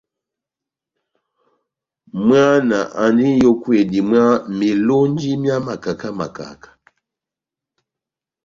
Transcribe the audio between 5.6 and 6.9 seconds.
makaka makaka.